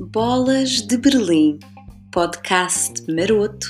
[0.00, 1.58] Bolas de Berlim,
[2.10, 3.66] podcast maroto,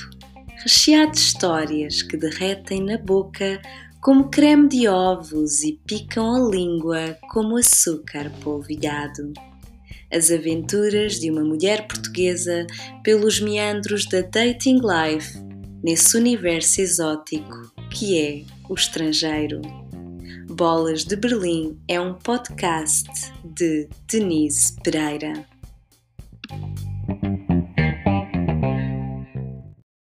[0.63, 3.61] recheado de histórias que derretem na boca
[4.01, 9.33] como creme de ovos e picam a língua como açúcar polvilhado.
[10.11, 12.67] As aventuras de uma mulher portuguesa
[13.03, 15.37] pelos meandros da dating life
[15.83, 19.61] nesse universo exótico que é o estrangeiro.
[20.47, 23.09] Bolas de Berlim é um podcast
[23.43, 25.45] de Denise Pereira.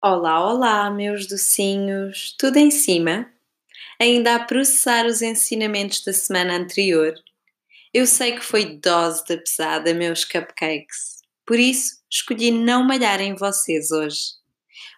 [0.03, 3.31] Olá, olá, meus docinhos, tudo em cima?
[4.01, 7.13] Ainda a processar os ensinamentos da semana anterior?
[7.93, 13.35] Eu sei que foi dose da pesada, meus cupcakes, por isso escolhi não malhar em
[13.35, 14.42] vocês hoje.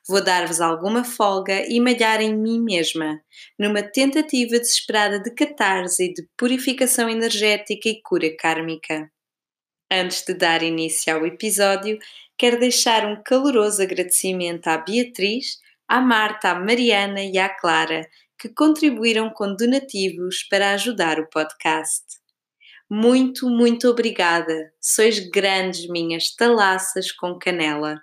[0.08, 3.22] Vou dar-vos alguma folga e malhar em mim mesma,
[3.58, 9.12] numa tentativa desesperada de catarse de purificação energética e cura kármica.
[9.92, 12.00] Antes de dar início ao episódio,
[12.38, 18.02] quero deixar um caloroso agradecimento à Beatriz, à Marta, à Mariana e à Clara,
[18.40, 22.04] que contribuíram com donativos para ajudar o podcast.
[22.90, 24.72] Muito, muito obrigada!
[24.80, 28.00] Sois grandes minhas talaças com canela.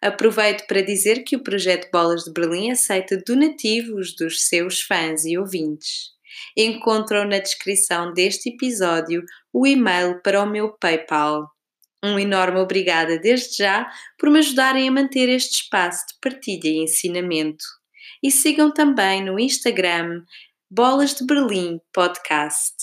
[0.00, 5.36] Aproveito para dizer que o projeto Bolas de Berlim aceita donativos dos seus fãs e
[5.36, 6.10] ouvintes.
[6.56, 11.50] Encontram na descrição deste episódio o e-mail para o meu PayPal.
[12.04, 16.82] Um enorme obrigada desde já por me ajudarem a manter este espaço de partilha e
[16.84, 17.64] ensinamento.
[18.22, 20.22] E sigam também no Instagram
[20.70, 22.74] Bolas de Berlim Podcast.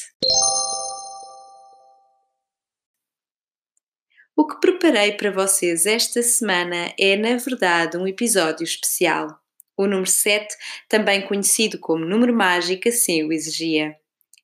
[4.38, 9.39] O que preparei para vocês esta semana é, na verdade, um episódio especial.
[9.78, 10.53] O número 7,
[10.89, 13.95] também conhecido como número mágico, assim o exigia.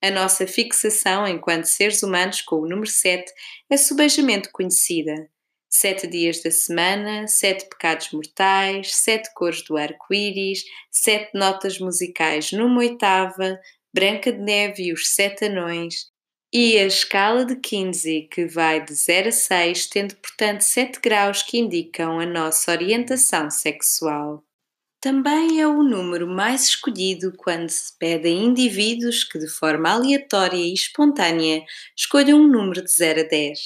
[0.01, 3.29] A nossa fixação enquanto seres humanos com o número 7
[3.69, 5.29] é subejamente conhecida.
[5.69, 12.79] Sete dias da semana, sete pecados mortais, sete cores do arco-íris, sete notas musicais numa
[12.79, 13.59] oitava,
[13.93, 16.09] Branca de Neve e os Sete Anões,
[16.53, 21.43] e a escala de Kinsey, que vai de 0 a 6, tendo portanto 7 graus
[21.43, 24.43] que indicam a nossa orientação sexual.
[24.99, 30.57] Também é o número mais escolhido quando se pede a indivíduos que, de forma aleatória
[30.57, 31.63] e espontânea,
[31.97, 33.59] escolham um número de 0 a 10.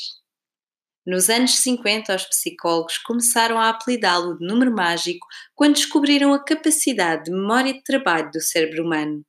[1.07, 5.25] Nos anos 50, os psicólogos começaram a apelidá-lo de número mágico
[5.55, 9.25] quando descobriram a capacidade de memória de trabalho do cérebro humano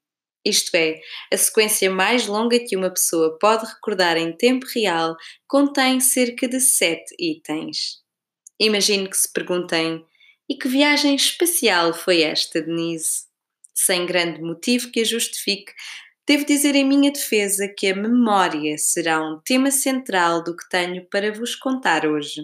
[0.49, 1.01] isto é,
[1.33, 5.17] a sequência mais longa que uma pessoa pode recordar em tempo real
[5.49, 8.01] contém cerca de 7 itens.
[8.61, 10.05] Imagino que se perguntem:
[10.49, 13.27] e que viagem espacial foi esta, Denise?
[13.75, 15.73] Sem grande motivo que a justifique,
[16.27, 21.05] devo dizer em minha defesa que a memória será um tema central do que tenho
[21.11, 22.43] para vos contar hoje.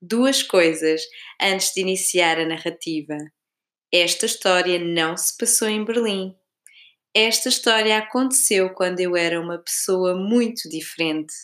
[0.00, 1.02] Duas coisas
[1.40, 3.16] antes de iniciar a narrativa.
[3.92, 6.34] Esta história não se passou em Berlim
[7.14, 11.34] esta história aconteceu quando eu era uma pessoa muito diferente,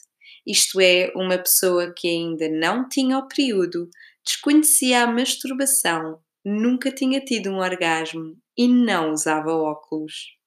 [0.46, 3.90] isto é, uma pessoa que ainda não tinha o período,
[4.24, 10.38] desconhecia a masturbação, nunca tinha tido um orgasmo e não usava óculos.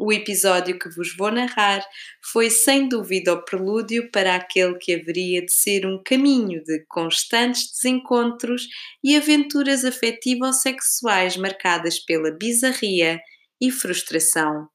[0.00, 1.84] O episódio que vos vou narrar
[2.32, 7.72] foi sem dúvida o prelúdio para aquele que haveria de ser um caminho de constantes
[7.72, 8.68] desencontros
[9.02, 13.20] e aventuras afetivo-sexuais marcadas pela bizarria
[13.60, 14.68] e frustração.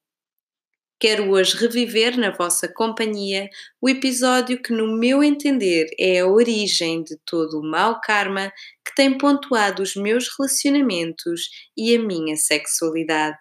[0.99, 3.49] Quero hoje reviver na vossa companhia
[3.81, 8.53] o episódio que, no meu entender, é a origem de todo o mau karma
[8.85, 13.37] que tem pontuado os meus relacionamentos e a minha sexualidade.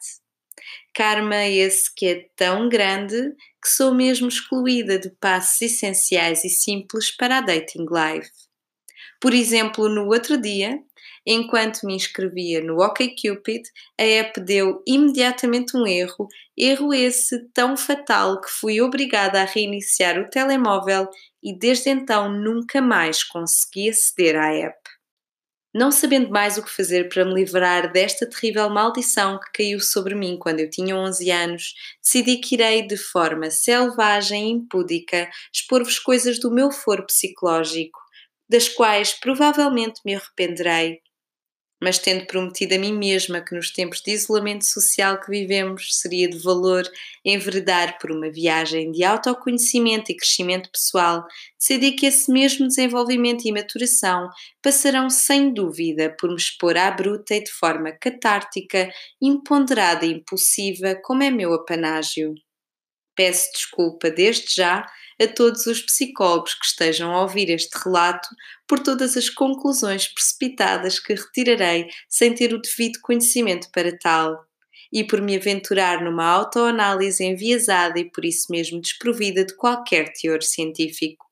[0.92, 3.16] Karma esse que é tão grande
[3.62, 8.30] que sou mesmo excluída de passos essenciais e simples para a dating life.
[9.20, 10.80] Por exemplo, no outro dia,
[11.26, 13.62] enquanto me inscrevia no OkCupid,
[13.98, 20.18] a app deu imediatamente um erro, erro esse tão fatal que fui obrigada a reiniciar
[20.18, 21.08] o telemóvel
[21.42, 24.78] e desde então nunca mais consegui aceder à app.
[25.74, 30.14] Não sabendo mais o que fazer para me livrar desta terrível maldição que caiu sobre
[30.14, 35.98] mim quando eu tinha 11 anos, decidi que irei, de forma selvagem e impúdica, expor-vos
[35.98, 37.98] coisas do meu foro psicológico,
[38.46, 41.00] das quais provavelmente me arrependerei,
[41.82, 46.30] mas tendo prometido a mim mesma que nos tempos de isolamento social que vivemos seria
[46.30, 46.88] de valor
[47.24, 51.26] enveredar por uma viagem de autoconhecimento e crescimento pessoal,
[51.58, 54.30] decidi que esse mesmo desenvolvimento e maturação
[54.62, 58.88] passarão sem dúvida por me expor à bruta e de forma catártica,
[59.20, 62.32] imponderada e impulsiva, como é meu apanágio.
[63.14, 64.86] Peço desculpa desde já
[65.20, 68.28] a todos os psicólogos que estejam a ouvir este relato
[68.66, 74.44] por todas as conclusões precipitadas que retirarei sem ter o devido conhecimento para tal,
[74.92, 80.42] e por me aventurar numa autoanálise enviesada e por isso mesmo desprovida de qualquer teor
[80.42, 81.31] científico.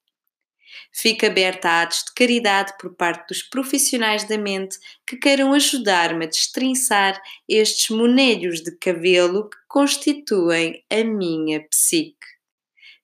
[0.92, 6.24] Fico aberta a atos de caridade por parte dos profissionais da mente que queiram ajudar-me
[6.24, 12.16] a destrinçar estes monelhos de cabelo que constituem a minha psique.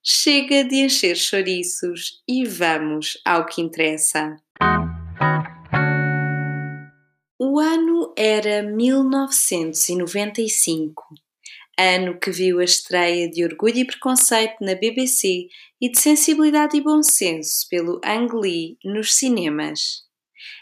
[0.03, 4.37] Chega de encher chouriços e vamos ao que interessa.
[7.39, 11.05] O ano era 1995,
[11.79, 15.49] ano que viu a estreia de Orgulho e Preconceito na BBC
[15.81, 20.05] e de Sensibilidade e Bom Senso pelo Ang Lee nos cinemas.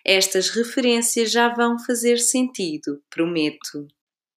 [0.05, 3.87] Estas referências já vão fazer sentido, prometo.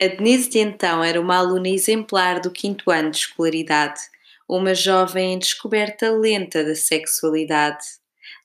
[0.01, 3.99] A Denise de então era uma aluna exemplar do quinto ano de escolaridade
[4.47, 7.83] uma jovem em descoberta lenta da sexualidade,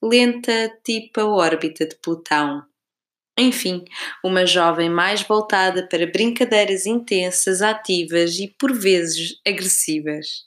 [0.03, 2.65] lenta tipo a órbita de Plutão.
[3.39, 3.85] Enfim,
[4.23, 10.45] uma jovem mais voltada para brincadeiras intensas, ativas e por vezes agressivas.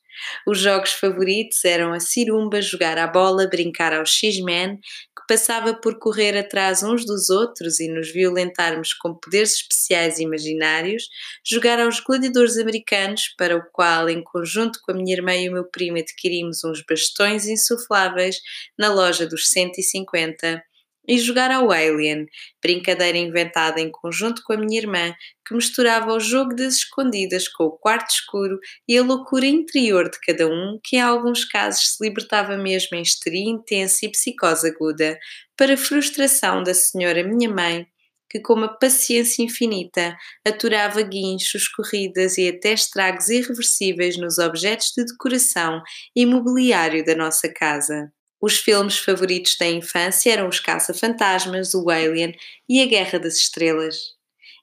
[0.47, 5.97] Os jogos favoritos eram a cirumba, jogar à bola, brincar ao X-Men, que passava por
[5.97, 11.09] correr atrás uns dos outros e nos violentarmos com poderes especiais imaginários,
[11.43, 15.53] jogar aos gladiadores americanos, para o qual, em conjunto com a minha irmã e o
[15.53, 18.37] meu primo, adquirimos uns bastões insufláveis
[18.77, 20.63] na loja dos 150
[21.07, 22.25] e jogar ao Alien,
[22.61, 25.13] brincadeira inventada em conjunto com a minha irmã,
[25.47, 30.19] que misturava o jogo das escondidas com o quarto escuro e a loucura interior de
[30.19, 35.17] cada um, que em alguns casos se libertava mesmo em histeria intensa e psicose aguda,
[35.55, 37.87] para frustração da senhora minha mãe,
[38.29, 45.05] que com uma paciência infinita aturava guinchos, corridas e até estragos irreversíveis nos objetos de
[45.05, 45.81] decoração
[46.15, 48.11] e mobiliário da nossa casa.
[48.41, 52.35] Os filmes favoritos da infância eram Os Caça-Fantasmas, O Alien
[52.67, 54.15] e A Guerra das Estrelas.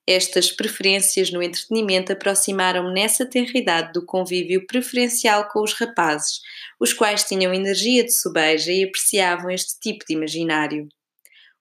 [0.06, 6.40] Estas preferências no entretenimento aproximaram-me nessa tenridade do convívio preferencial com os rapazes,
[6.80, 10.88] os quais tinham energia de sobeja e apreciavam este tipo de imaginário.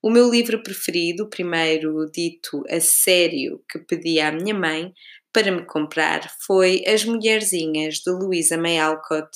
[0.01, 4.91] O meu livro preferido, o primeiro dito a sério que pedi à minha mãe
[5.31, 9.29] para me comprar, foi As Mulherzinhas, de Louisa May Alcott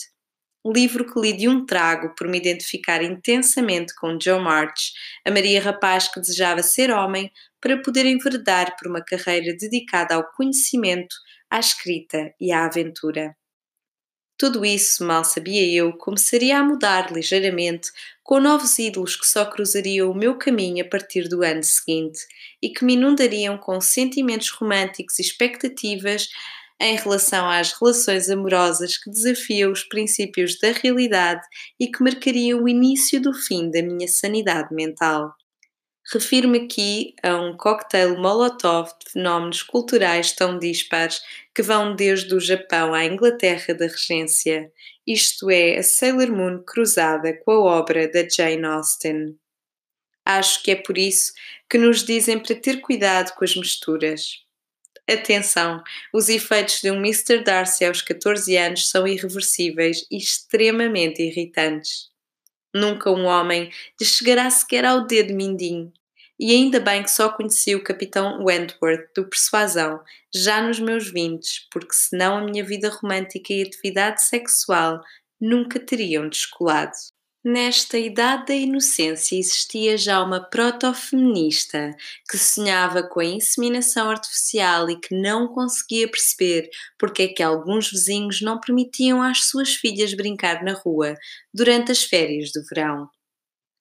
[0.74, 5.62] livro que li de um trago por me identificar intensamente com Joe March, a Maria
[5.62, 7.32] rapaz que desejava ser homem
[7.62, 11.16] para poder enveredar por uma carreira dedicada ao conhecimento,
[11.50, 13.36] à escrita e à aventura.
[14.38, 17.90] Tudo isso, mal sabia eu, começaria a mudar ligeiramente
[18.22, 22.20] com novos ídolos que só cruzariam o meu caminho a partir do ano seguinte
[22.62, 26.28] e que me inundariam com sentimentos românticos e expectativas
[26.80, 31.46] em relação às relações amorosas que desafiam os princípios da realidade
[31.80, 35.34] e que marcariam o início do fim da minha sanidade mental.
[36.14, 41.20] Refiro-me aqui a um cocktail Molotov de fenómenos culturais tão dispares
[41.54, 44.72] que vão desde o Japão à Inglaterra da Regência,
[45.08, 49.36] isto é, a Sailor Moon cruzada com a obra da Jane Austen.
[50.24, 51.32] Acho que é por isso
[51.68, 54.45] que nos dizem para ter cuidado com as misturas.
[55.08, 57.44] Atenção, os efeitos de um Mr.
[57.44, 62.10] Darcy aos 14 anos são irreversíveis e extremamente irritantes.
[62.74, 65.94] Nunca um homem lhe chegará sequer ao dedo mindinho.
[66.40, 70.04] E ainda bem que só conheci o Capitão Wentworth do Persuasão,
[70.34, 75.02] já nos meus vintes, porque senão a minha vida romântica e atividade sexual
[75.40, 76.92] nunca teriam descolado.
[77.48, 81.96] Nesta idade da inocência existia já uma proto-feminista
[82.28, 87.92] que sonhava com a inseminação artificial e que não conseguia perceber porque é que alguns
[87.92, 91.14] vizinhos não permitiam às suas filhas brincar na rua
[91.54, 93.08] durante as férias do verão.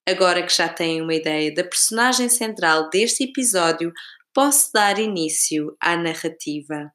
[0.07, 3.91] Agora que já têm uma ideia da personagem central deste episódio,
[4.31, 6.94] posso dar início à narrativa.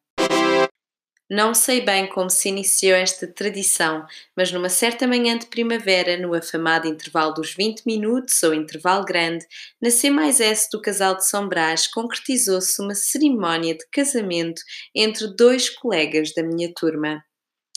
[1.30, 4.04] Não sei bem como se iniciou esta tradição,
[4.36, 9.46] mas numa certa manhã de primavera, no afamado intervalo dos 20 minutos ou intervalo grande,
[9.80, 14.60] na C mais S do casal de São Brás concretizou-se uma cerimónia de casamento
[14.92, 17.24] entre dois colegas da minha turma.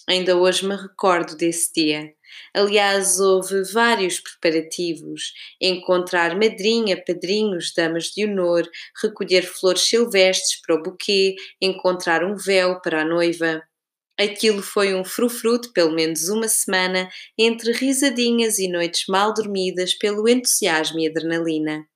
[0.10, 2.12] Ainda hoje me recordo desse dia.
[2.54, 8.70] Aliás, houve vários preparativos: encontrar madrinha, padrinhos, damas de honor,
[9.02, 13.62] recolher flores silvestres para o buquê, encontrar um véu para a noiva.
[14.20, 19.96] Aquilo foi um frufru de pelo menos uma semana entre risadinhas e noites mal dormidas
[19.96, 21.88] pelo entusiasmo e adrenalina.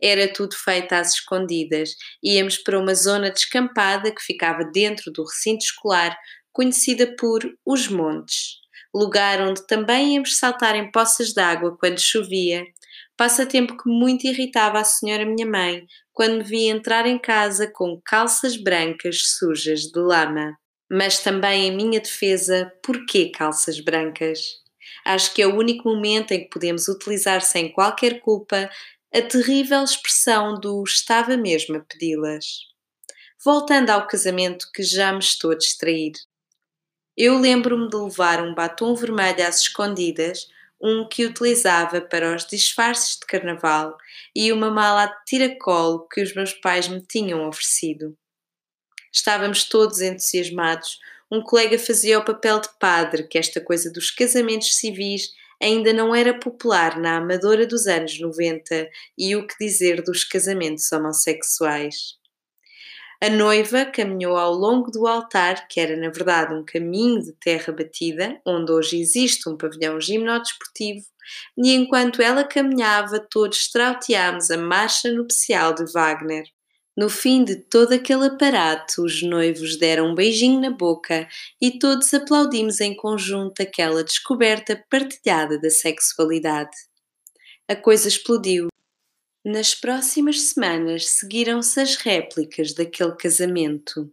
[0.00, 1.96] Era tudo feito às escondidas.
[2.22, 6.16] Íamos para uma zona descampada que ficava dentro do recinto escolar,
[6.52, 8.60] conhecida por Os Montes,
[8.96, 12.64] lugar onde também íamos saltar em poças d'água quando chovia,
[13.16, 18.00] passatempo que muito irritava a senhora minha mãe quando me via entrar em casa com
[18.04, 20.56] calças brancas sujas de lama.
[20.90, 24.40] Mas também em minha defesa, porquê calças brancas?
[25.04, 28.70] Acho que é o único momento em que podemos utilizar sem qualquer culpa
[29.12, 32.46] a terrível expressão do estava mesmo a pedi-las.
[33.44, 36.12] Voltando ao casamento que já me estou a distrair.
[37.16, 43.18] Eu lembro-me de levar um batom vermelho às escondidas, um que utilizava para os disfarces
[43.18, 43.96] de carnaval
[44.34, 48.14] e uma mala de tiracolo que os meus pais me tinham oferecido.
[49.10, 50.98] Estávamos todos entusiasmados.
[51.30, 55.30] Um colega fazia o papel de padre, que esta coisa dos casamentos civis
[55.60, 60.92] ainda não era popular na amadora dos anos 90, e o que dizer dos casamentos
[60.92, 62.15] homossexuais.
[63.22, 67.72] A noiva caminhou ao longo do altar, que era na verdade um caminho de terra
[67.72, 71.04] batida, onde hoje existe um pavilhão gimnodesportivo,
[71.56, 76.44] e enquanto ela caminhava, todos trauteámos a marcha nupcial de Wagner.
[76.96, 81.28] No fim de todo aquele aparato, os noivos deram um beijinho na boca
[81.60, 86.76] e todos aplaudimos em conjunto aquela descoberta partilhada da sexualidade.
[87.68, 88.68] A coisa explodiu.
[89.48, 94.12] Nas próximas semanas seguiram-se as réplicas daquele casamento.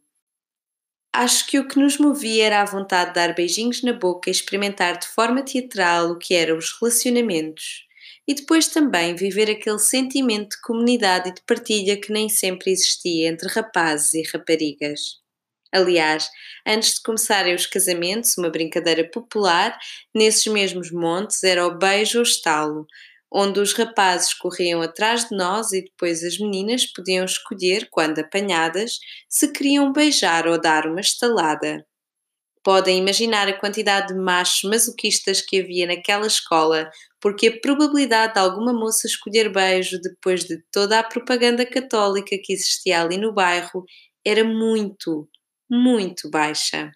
[1.11, 4.31] Acho que o que nos movia era a vontade de dar beijinhos na boca e
[4.31, 7.87] experimentar de forma teatral o que eram os relacionamentos
[8.27, 13.27] e depois também viver aquele sentimento de comunidade e de partilha que nem sempre existia
[13.27, 15.23] entre rapazes e raparigas.
[15.73, 16.29] Aliás,
[16.63, 19.75] antes de começarem os casamentos, uma brincadeira popular
[20.13, 22.85] nesses mesmos montes era o beijo ou estalo,
[23.33, 28.99] onde os rapazes corriam atrás de nós e depois as meninas podiam escolher, quando apanhadas,
[29.27, 31.83] se queriam beijar ou dar uma estalada.
[32.63, 38.39] Podem imaginar a quantidade de machos masoquistas que havia naquela escola, porque a probabilidade de
[38.39, 43.83] alguma moça escolher beijo depois de toda a propaganda católica que existia ali no bairro
[44.25, 45.27] era muito,
[45.69, 46.91] muito baixa.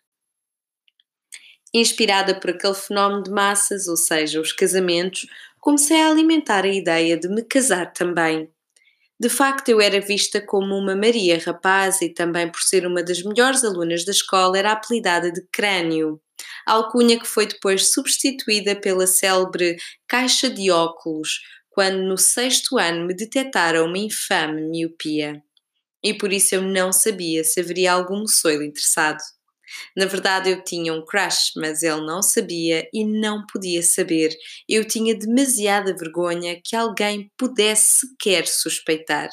[1.73, 5.27] Inspirada por aquele fenómeno de massas, ou seja, os casamentos,
[5.67, 8.49] comecei a alimentar a ideia de me casar também.
[9.19, 13.21] De facto, eu era vista como uma Maria rapaz e também por ser uma das
[13.21, 16.21] melhores alunas da escola era apelidada de crânio,
[16.65, 19.75] alcunha que foi depois substituída pela célebre
[20.07, 25.43] caixa de óculos, quando no sexto ano me detectaram uma infame miopia.
[26.01, 29.19] E por isso eu não sabia se haveria algum moçoilo interessado.
[29.95, 34.35] Na verdade, eu tinha um crush, mas ele não sabia e não podia saber.
[34.67, 39.29] Eu tinha demasiada vergonha que alguém pudesse sequer suspeitar.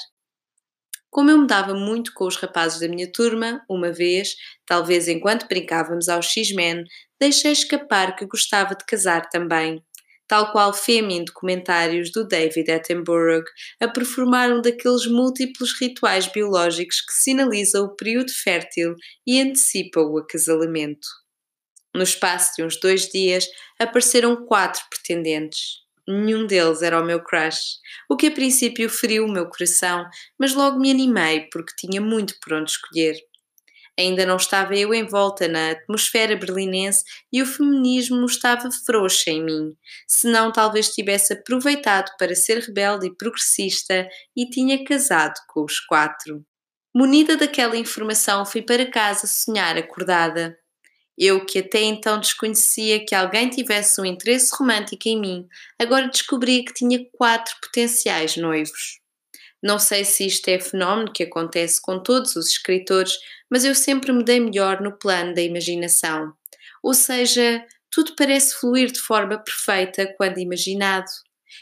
[1.10, 4.34] Como eu me dava muito com os rapazes da minha turma, uma vez,
[4.66, 6.82] talvez enquanto brincávamos ao X-Men,
[7.20, 9.80] deixei escapar que gostava de casar também
[10.26, 13.44] tal qual Femi em documentários do David Attenborough,
[13.80, 18.94] a performar um daqueles múltiplos rituais biológicos que sinalizam o período fértil
[19.26, 21.06] e antecipa o acasalamento.
[21.94, 23.46] No espaço de uns dois dias,
[23.78, 25.84] apareceram quatro pretendentes.
[26.06, 27.78] Nenhum deles era o meu crush,
[28.10, 30.04] o que a princípio feriu o meu coração,
[30.38, 33.16] mas logo me animei porque tinha muito por onde escolher.
[33.98, 39.76] Ainda não estava eu envolta na atmosfera berlinense e o feminismo estava frouxo em mim,
[40.06, 46.44] senão talvez tivesse aproveitado para ser rebelde e progressista e tinha casado com os quatro.
[46.92, 50.56] Munida daquela informação, fui para casa sonhar acordada.
[51.16, 55.48] Eu, que até então desconhecia que alguém tivesse um interesse romântico em mim,
[55.80, 59.03] agora descobri que tinha quatro potenciais noivos.
[59.64, 63.14] Não sei se isto é fenómeno que acontece com todos os escritores,
[63.50, 66.34] mas eu sempre me dei melhor no plano da imaginação.
[66.82, 71.06] Ou seja, tudo parece fluir de forma perfeita quando imaginado.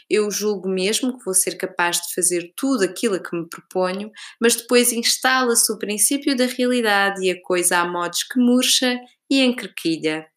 [0.09, 4.11] Eu julgo mesmo que vou ser capaz de fazer tudo aquilo a que me proponho,
[4.37, 9.39] mas depois instala-se o princípio da realidade e a coisa há modos que murcha e
[9.39, 10.27] encrequilha.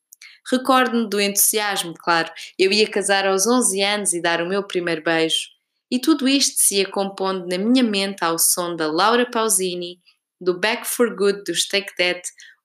[0.49, 2.31] Recordo-me do entusiasmo, claro.
[2.57, 5.56] Eu ia casar aos 11 anos e dar o meu primeiro beijo.
[5.91, 10.01] E tudo isto se ia compondo na minha mente ao som da Laura Pausini
[10.41, 12.23] do Back for Good dos Take That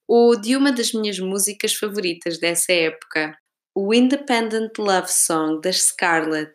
[0.08, 3.38] ou de uma das minhas músicas favoritas dessa época,
[3.74, 6.52] o Independent Love Song das Scarlett,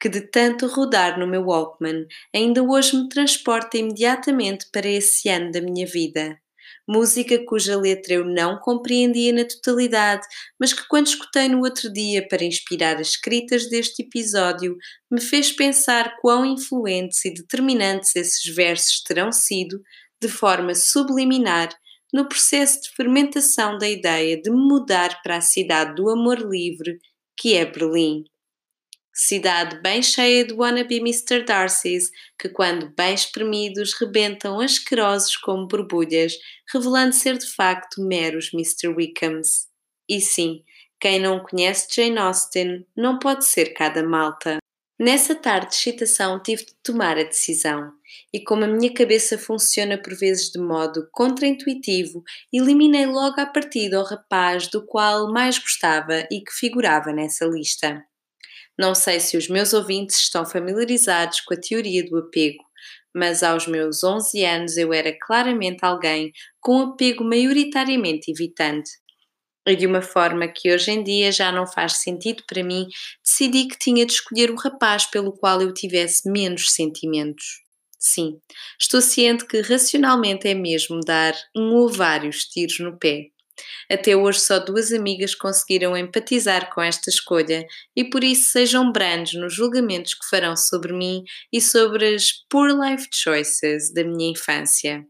[0.00, 5.50] que de tanto rodar no meu Walkman ainda hoje me transporta imediatamente para esse ano
[5.50, 6.38] da minha vida.
[6.88, 10.26] Música cuja letra eu não compreendia na totalidade,
[10.58, 14.74] mas que, quando escutei no outro dia para inspirar as escritas deste episódio,
[15.10, 19.82] me fez pensar quão influentes e determinantes esses versos terão sido
[20.20, 21.68] de forma subliminar
[22.12, 26.98] no processo de fermentação da ideia de mudar para a cidade do amor livre,
[27.36, 28.24] que é Berlim.
[29.20, 31.42] Cidade bem cheia de wannabe Mr.
[31.44, 32.08] Darcy's,
[32.38, 36.34] que, quando bem espremidos, rebentam asquerosos como borbulhas,
[36.72, 38.94] revelando ser de facto meros Mr.
[38.94, 39.66] Wickhams.
[40.08, 40.62] E sim,
[41.00, 44.58] quem não conhece Jane Austen não pode ser cada malta.
[44.96, 47.90] Nessa tarde de excitação tive de tomar a decisão,
[48.32, 52.22] e como a minha cabeça funciona por vezes de modo contraintuitivo,
[52.52, 58.00] eliminei logo à partida o rapaz do qual mais gostava e que figurava nessa lista.
[58.78, 62.62] Não sei se os meus ouvintes estão familiarizados com a teoria do apego,
[63.14, 68.90] mas aos meus 11 anos eu era claramente alguém com apego maioritariamente evitante,
[69.66, 72.86] e de uma forma que hoje em dia já não faz sentido para mim,
[73.24, 77.44] decidi que tinha de escolher o rapaz pelo qual eu tivesse menos sentimentos.
[77.98, 78.40] Sim,
[78.80, 83.26] estou ciente que racionalmente é mesmo dar um ou vários tiros no pé.
[83.90, 89.34] Até hoje só duas amigas conseguiram empatizar com esta escolha e por isso sejam brandos
[89.34, 95.06] nos julgamentos que farão sobre mim e sobre as poor life choices da minha infância.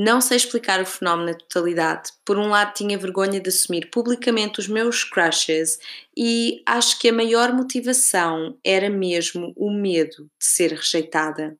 [0.00, 2.12] Não sei explicar o fenómeno na totalidade.
[2.24, 5.76] Por um lado, tinha vergonha de assumir publicamente os meus crushes
[6.16, 11.58] e acho que a maior motivação era mesmo o medo de ser rejeitada.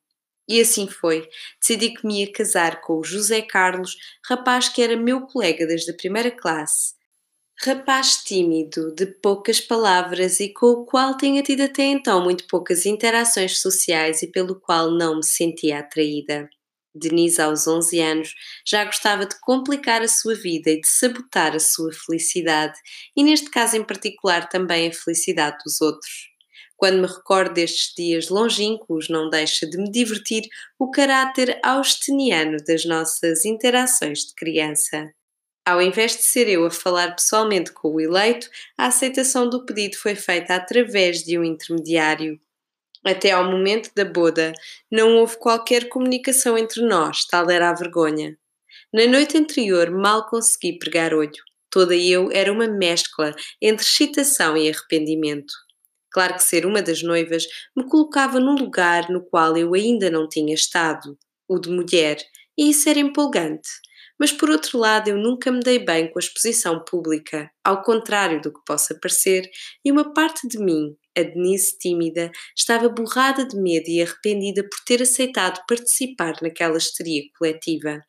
[0.49, 1.29] E assim foi.
[1.61, 5.91] Decidi que me ia casar com o José Carlos, rapaz que era meu colega desde
[5.91, 6.95] a primeira classe.
[7.61, 12.87] Rapaz tímido, de poucas palavras e com o qual tinha tido até então muito poucas
[12.87, 16.49] interações sociais e pelo qual não me sentia atraída.
[16.95, 18.35] Denise, aos 11 anos,
[18.67, 22.79] já gostava de complicar a sua vida e de sabotar a sua felicidade,
[23.17, 26.29] e neste caso em particular também a felicidade dos outros.
[26.79, 30.45] Quando me recordo destes dias longínquos, não deixa de me divertir
[30.79, 35.13] o caráter austeniano das nossas interações de criança.
[35.67, 39.97] Ao invés de ser eu a falar pessoalmente com o eleito, a aceitação do pedido
[39.97, 42.41] foi feita através de um intermediário.
[43.05, 44.53] Até ao momento da boda,
[44.89, 48.39] não houve qualquer comunicação entre nós, tal era a vergonha.
[48.95, 51.43] Na noite anterior, mal consegui pregar olho.
[51.69, 55.53] Toda eu era uma mescla entre excitação e arrependimento.
[56.11, 57.45] Claro que ser uma das noivas
[57.77, 61.19] me colocava num lugar no qual eu ainda não tinha estado,
[61.49, 62.19] o de mulher,
[62.57, 63.69] e isso era empolgante.
[64.19, 68.41] Mas por outro lado, eu nunca me dei bem com a exposição pública, ao contrário
[68.41, 69.49] do que possa parecer,
[69.85, 74.79] e uma parte de mim, a Denise tímida estava borrada de medo e arrependida por
[74.85, 78.01] ter aceitado participar naquela histeria coletiva.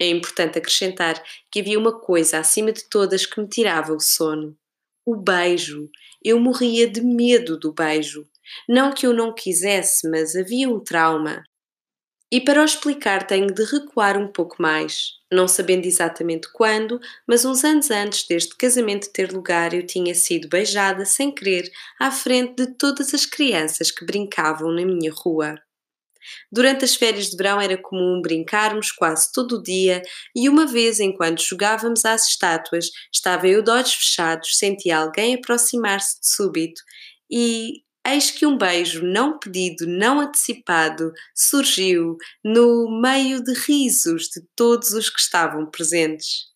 [0.00, 4.56] É importante acrescentar que havia uma coisa acima de todas que me tirava o sono:
[5.04, 5.88] o beijo.
[6.24, 8.28] Eu morria de medo do beijo.
[8.68, 11.42] Não que eu não quisesse, mas havia um trauma.
[12.30, 15.10] E para o explicar, tenho de recuar um pouco mais.
[15.30, 20.48] Não sabendo exatamente quando, mas uns anos antes deste casamento ter lugar, eu tinha sido
[20.48, 25.56] beijada sem querer à frente de todas as crianças que brincavam na minha rua.
[26.50, 30.02] Durante as férias de verão era comum brincarmos quase todo o dia
[30.34, 36.20] e uma vez, enquanto jogávamos às estátuas, estava eu de olhos fechados, senti alguém aproximar-se
[36.20, 36.80] de súbito
[37.30, 44.42] e, eis que um beijo não pedido, não antecipado, surgiu no meio de risos de
[44.56, 46.51] todos os que estavam presentes.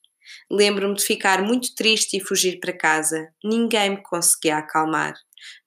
[0.51, 3.29] Lembro-me de ficar muito triste e fugir para casa.
[3.43, 5.15] Ninguém me conseguia acalmar.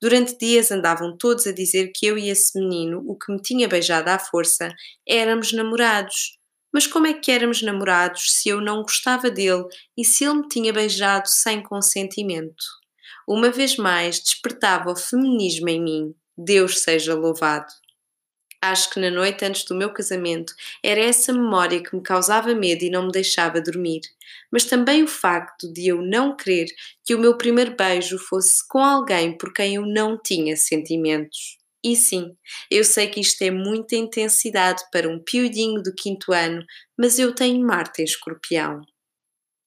[0.01, 3.67] Durante dias andavam todos a dizer que eu e esse menino, o que me tinha
[3.67, 4.73] beijado à força,
[5.07, 6.37] éramos namorados.
[6.73, 9.63] Mas como é que éramos namorados se eu não gostava dele
[9.97, 12.79] e se ele me tinha beijado sem consentimento?
[13.29, 16.15] uma vez mais despertava o feminismo em mim.
[16.35, 17.67] Deus seja louvado.
[18.61, 22.83] Acho que na noite antes do meu casamento era essa memória que me causava medo
[22.83, 24.01] e não me deixava dormir,
[24.51, 26.67] mas também o facto de eu não querer
[27.05, 31.57] que o meu primeiro beijo fosse com alguém por quem eu não tinha sentimentos.
[31.81, 32.35] E sim,
[32.69, 36.65] eu sei que isto é muita intensidade para um piudinho do quinto ano,
[36.97, 38.81] mas eu tenho Marte em escorpião.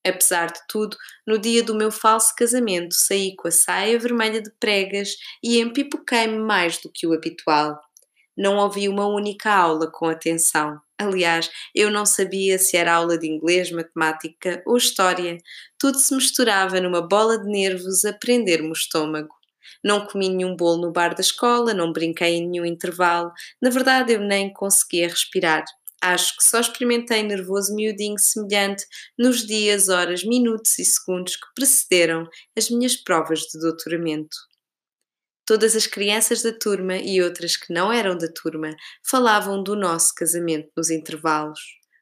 [0.07, 4.50] Apesar de tudo, no dia do meu falso casamento saí com a saia vermelha de
[4.61, 7.81] pregas e empipoquei-me mais do que o habitual.
[8.36, 10.80] Não ouvi uma única aula com atenção.
[10.98, 15.38] Aliás, eu não sabia se era aula de inglês, matemática ou história.
[15.78, 19.34] Tudo se misturava numa bola de nervos a prender-me o estômago.
[19.84, 23.32] Não comi nenhum bolo no bar da escola, não brinquei em nenhum intervalo.
[23.60, 25.64] Na verdade, eu nem conseguia respirar.
[26.00, 28.84] Acho que só experimentei nervoso miudinho semelhante
[29.18, 34.36] nos dias, horas, minutos e segundos que precederam as minhas provas de doutoramento.
[35.52, 40.14] Todas as crianças da turma e outras que não eram da turma falavam do nosso
[40.14, 41.60] casamento nos intervalos.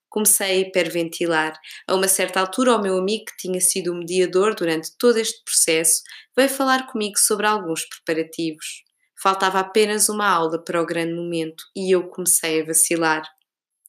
[0.08, 1.58] Comecei a hiperventilar.
[1.84, 5.42] A uma certa altura, o meu amigo, que tinha sido o mediador durante todo este
[5.42, 6.00] processo,
[6.36, 8.84] veio falar comigo sobre alguns preparativos.
[9.20, 13.24] Faltava apenas uma aula para o grande momento e eu comecei a vacilar.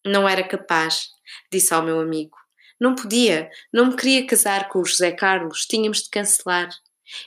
[0.04, 1.04] Não era capaz,
[1.54, 2.36] disse ao meu amigo.
[2.80, 6.68] Não podia, não me queria casar com o José Carlos, tínhamos de cancelar.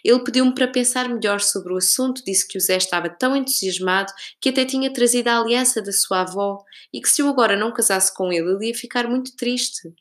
[0.05, 4.13] Ele pediu-me para pensar melhor sobre o assunto, disse que o Zé estava tão entusiasmado
[4.41, 7.73] que até tinha trazido a aliança da sua avó e que se eu agora não
[7.73, 9.93] casasse com ele, ele ia ficar muito triste.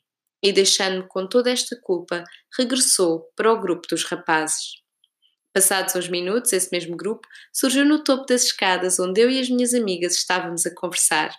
[0.42, 2.22] E deixando-me com toda esta culpa,
[2.58, 4.84] regressou para o grupo dos rapazes.
[5.54, 9.48] Passados uns minutos, esse mesmo grupo surgiu no topo das escadas onde eu e as
[9.48, 11.32] minhas amigas estávamos a conversar.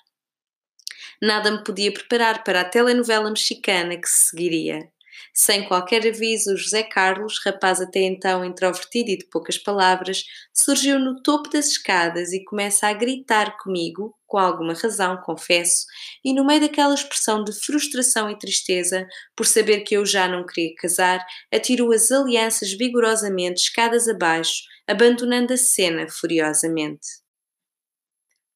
[1.21, 4.89] Nada me podia preparar para a telenovela mexicana que se seguiria.
[5.33, 10.23] Sem qualquer aviso, José Carlos, rapaz até então introvertido e de poucas palavras,
[10.53, 15.85] surgiu no topo das escadas e começa a gritar comigo, com alguma razão, confesso,
[16.23, 20.45] e no meio daquela expressão de frustração e tristeza, por saber que eu já não
[20.45, 27.07] queria casar, atirou as alianças vigorosamente escadas abaixo, abandonando a cena furiosamente.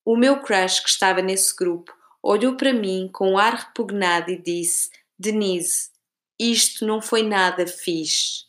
[0.05, 1.93] O meu crush, que estava nesse grupo,
[2.23, 5.89] olhou para mim com um ar repugnado e disse: Denise,
[6.39, 8.47] isto não foi nada fixe.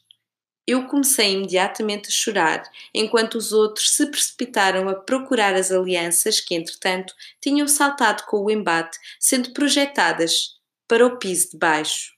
[0.67, 2.63] Eu comecei imediatamente a chorar,
[2.95, 8.51] enquanto os outros se precipitaram a procurar as alianças que, entretanto, tinham saltado com o
[8.51, 12.13] embate, sendo projetadas para o piso de baixo.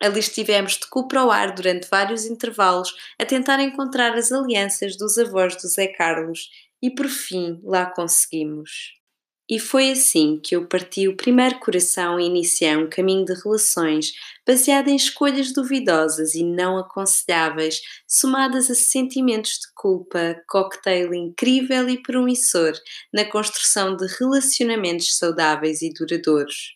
[0.00, 4.96] Ali estivemos de cu para o ar durante vários intervalos a tentar encontrar as alianças
[4.96, 6.50] dos avós do Zé Carlos
[6.82, 8.96] e por fim lá conseguimos.
[9.48, 14.12] E foi assim que eu parti o primeiro coração e iniciei um caminho de relações
[14.44, 22.02] baseado em escolhas duvidosas e não aconselháveis, somadas a sentimentos de culpa, cocktail incrível e
[22.02, 22.72] promissor
[23.12, 26.75] na construção de relacionamentos saudáveis e duradouros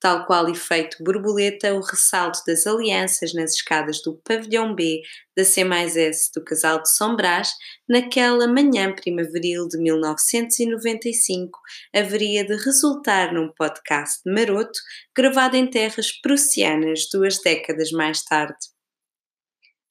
[0.00, 5.02] tal qual efeito borboleta, o ressalto das alianças nas escadas do pavilhão B
[5.36, 7.52] da C mais S do casal de Sombrás,
[7.88, 11.58] naquela manhã primaveril de 1995,
[11.94, 14.78] haveria de resultar num podcast maroto
[15.14, 18.56] gravado em terras prussianas duas décadas mais tarde.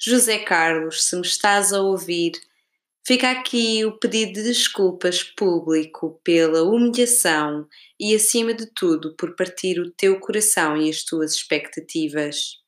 [0.01, 2.31] José Carlos, se me estás a ouvir,
[3.05, 7.67] Fica aqui o pedido de desculpas público pela humilhação
[7.99, 12.59] e, acima de tudo, por partir o teu coração e as tuas expectativas.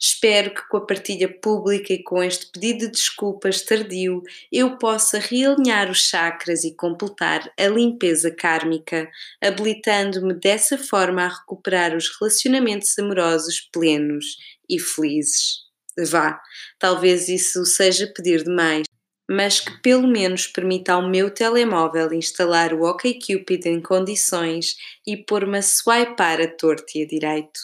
[0.00, 5.18] Espero que com a partilha pública e com este pedido de desculpas tardio eu possa
[5.18, 9.08] realinhar os chakras e completar a limpeza kármica,
[9.42, 14.36] habilitando-me dessa forma a recuperar os relacionamentos amorosos plenos
[14.68, 15.62] e felizes.
[16.10, 16.40] Vá,
[16.78, 18.84] talvez isso seja pedir demais
[19.28, 25.58] mas que pelo menos permita ao meu telemóvel instalar o OkCupid em condições e pôr-me
[25.58, 27.60] a swipar a torto e a direito.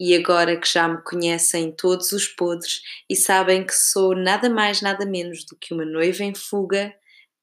[0.00, 4.80] E agora que já me conhecem todos os podres e sabem que sou nada mais
[4.80, 6.94] nada menos do que uma noiva em fuga,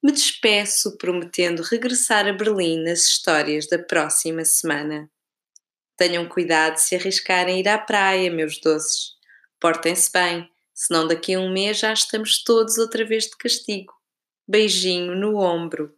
[0.01, 5.10] me despeço prometendo regressar a Berlim nas histórias da próxima semana.
[5.97, 9.15] Tenham cuidado se arriscarem ir à praia, meus doces.
[9.60, 13.93] Portem-se bem senão daqui a um mês já estamos todos outra vez de castigo.
[14.47, 15.91] Beijinho no ombro.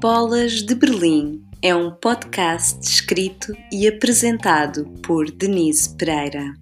[0.00, 6.54] Bolas de Berlim é um podcast escrito e apresentado por Denise Pereira.